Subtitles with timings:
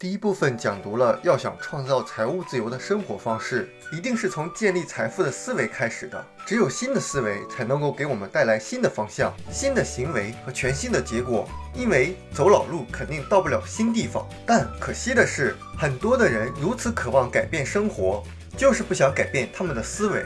[0.00, 6.26] 第一部分讲读了，要想创造财务自由的生活方式，一定是从建立财富的思维开始的。
[6.46, 11.46] 只有新的思维，才能够给我们带来新的方向、新的行为和全新的结果。
[11.74, 14.26] 因为走老路肯定到不了新地方。
[14.46, 18.24] 但可惜的是，很多的人如此渴望改变生活，
[18.56, 20.24] 就是不想改变他们的思维。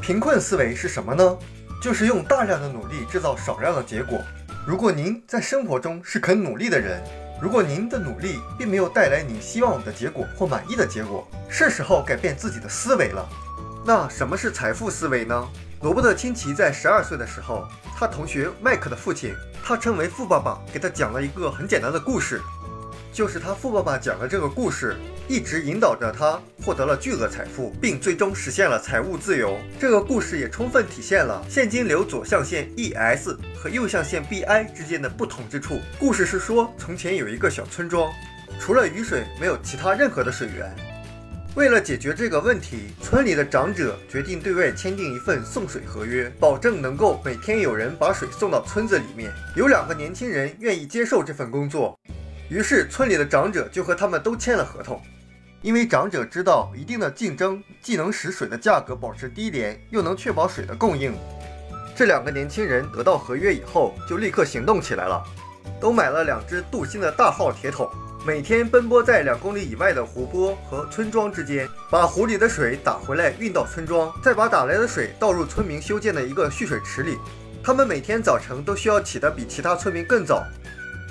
[0.00, 1.36] 贫困思维是什么呢？
[1.82, 4.18] 就是用大量的努力制造少量的结果。
[4.66, 7.02] 如果您在生活中是肯努力的人，
[7.40, 13.26] 如果您的努力并没有带来你希望的结果或满意的结果，是时候改变自己的思维了。
[13.82, 15.48] 那什么是财富思维呢？
[15.80, 17.66] 罗伯特清崎在十二岁的时候，
[17.96, 22.42] 他同学麦克的父亲，他称为富爸爸，给他讲了一个很简单的故事。
[23.10, 24.96] 就是他富爸爸讲了这个故事，
[25.30, 29.56] 一直引导着他获得了巨额财富，并最终实现了财务自由。
[29.78, 35.78] 这个故事也充分体现了现金流左象限 ES 和右象限 BI 之间的不同之处。
[36.00, 38.12] 故事是说，从前有一个小村庄，
[38.58, 40.74] 除了雨水，没有其他任何的水源。
[41.54, 49.30] 为了解决这个问题，村里的长者决定对外签订一份送水合约，保证能够每天有人把水送到村子里面。
[49.54, 51.96] 有两个年轻人愿意接受这份工作。
[52.48, 55.00] 于是，村里的长者就和他们都签了合同，
[55.62, 61.14] 因为长者知道一定的竞争既能使水的价格保持低廉，又能确保水的供应。
[61.94, 65.22] 这两个年轻人得到合约以后，就立刻行动起来了，
[65.78, 67.86] 都买了两只镀锌的大号铁桶，
[68.26, 77.18] 每天奔波在两公里以外的湖泊和村庄之间，把湖里的水打回来运到村庄，再把打来的水倒入村民修建的一个蓄水池里。
[77.62, 80.42] 他们每天早晨都需要起得比其他村民更早。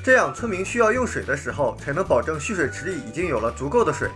[0.03, 4.09] 这样，村民需要用水的时候，才能保证蓄水池里已经有了足够的水。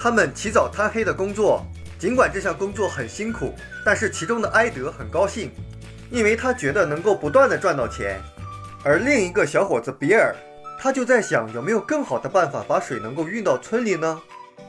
[0.00, 1.66] 他们起早贪黑的工作，
[1.98, 3.52] 尽管这项工作很辛苦，
[3.84, 5.50] 但是其中的埃德很高兴，
[6.10, 8.20] 因为他觉得能够不断的赚到钱。
[8.84, 10.34] 而另一个小伙子比尔，
[10.80, 14.20] 他就在想有没有更好的办法把水能够运到村里呢？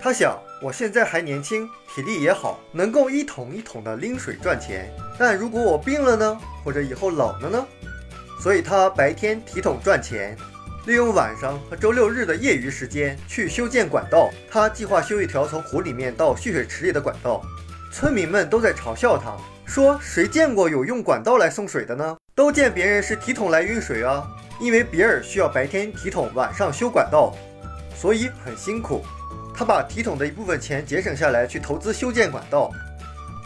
[0.01, 4.91] 他想，我现在还年轻，体力也好，能够一桶一桶的拎水赚钱。
[5.17, 6.39] 但如果我病了呢？
[6.63, 7.65] 或者以后老了呢？
[8.41, 10.37] 所以他白天提桶赚钱，
[10.89, 14.31] 利用晚上和周六日的业余时间去修建管道。
[14.49, 17.43] 他计划修一条从湖里面到蓄水池里的管道。
[17.93, 22.17] 村民们都在嘲笑他，说：“谁见过有用管道来送水的呢？
[22.33, 24.27] 都见别人是提桶来运水啊。”
[24.59, 27.35] 因为比尔需要白天提桶，晚上修管道，
[27.95, 29.05] 所以很辛苦。
[29.53, 32.71] 他把提桶的一部分钱节省下来去投资修建管道，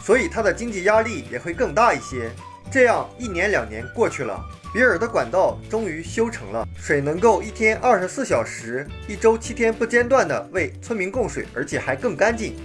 [0.02, 2.31] 所以他的经济压力也会更大一些。
[2.72, 4.42] 这样一年两年过去了。
[4.74, 12.56] 比尔的管道终于修成了，水能够一天二十四小时、一周七天不间断地为村民供水，而且还更干净。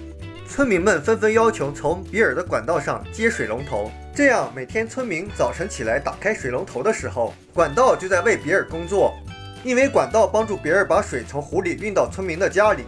[0.48, 9.14] 村民们纷纷要求从比尔的管道上接水龙头，这样每天村民早晨起来打开水龙头的时候，管道就在为比尔工作。
[9.62, 12.84] 因为管道帮助比尔把水从湖里运到村民的家里，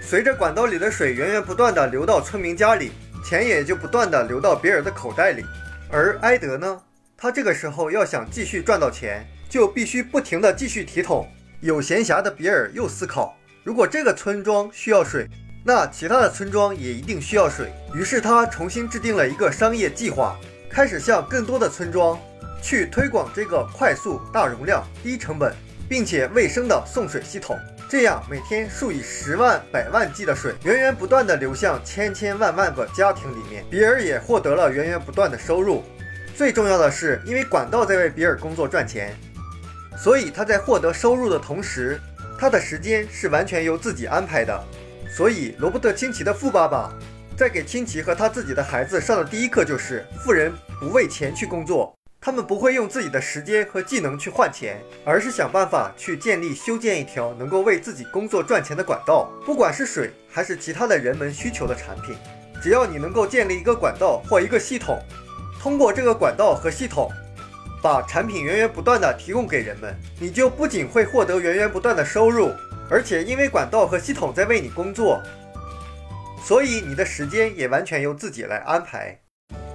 [0.00, 2.92] 随着管道里的水源源不断地流到村民家里，
[3.22, 5.44] 钱也就不断地流到比尔的口袋里。
[5.90, 6.80] 而埃德呢？
[7.24, 11.26] 他这个时候要想继续赚到钱，就必须不停地继续提桶。
[11.60, 15.26] 有闲暇的比尔又思考：如果这个村庄需要水，
[15.64, 17.72] 那其他的村庄也一定需要水。
[17.94, 22.20] 于是他重新制定了一个商业计划，开始向更多的村庄
[22.62, 25.50] 去推广这个快速、大容量、低成本，
[25.88, 27.58] 并且卫生的送水系统。
[27.88, 35.82] 这样，每天数以十万、百万计的水源源不断地流向千千万万个家庭里面，比尔也获得了源源不断的收入。
[36.36, 39.16] 最重要的是，因为管道在为比尔工作赚钱，
[39.96, 42.00] 所以他在获得收入的同时，
[42.36, 44.64] 他的时间是完全由自己安排的。
[45.08, 46.92] 所以，罗伯特清崎的富爸爸
[47.36, 59.30] 在给清崎和他自己的孩子上的第一课就是：富人不为钱去工作，他们不会用自己的时间和技能去换钱，而是想办法去建立、修建一条能够为自己工作赚钱的管道。
[59.46, 62.16] 不管是水还是其他的人们需求的产品，
[62.60, 65.00] 只要你能够建立一个管道或一个系统。
[65.64, 67.10] 通过这个管道和系统，
[67.82, 72.52] 把产品源源不断的提供给人们，你就不仅会获得源源不断的收入，
[72.90, 75.22] 而且因为管道和系统在为你工作，
[76.44, 79.18] 所以你的时间也完全由自己来安排。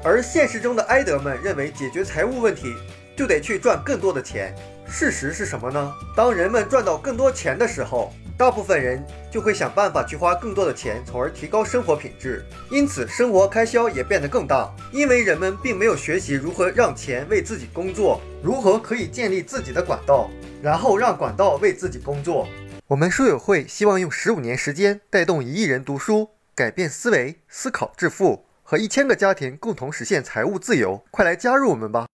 [0.03, 2.75] 而现实中的埃德们认为，解决财务问题
[3.17, 4.53] 就得去赚更多的钱。
[4.87, 5.91] 事实是什么呢？
[6.15, 12.41] 当人们赚到更多钱的时候，大部分人就会想办法去花更多的钱，从而提高生活品质，
[12.71, 14.73] 因此生活开销也变得更大。
[14.93, 20.29] 因为人们并没有学习如何让钱为自己工作，如何可以建立自己的管道，
[20.61, 22.47] 然后让管道为自己工作。
[22.87, 31.03] 我们书友会希望用十五年时间带动一亿人读书，改变思维，思考致富，和一千个家庭共同实现财务自由。
[31.11, 32.07] 快来加入我们吧！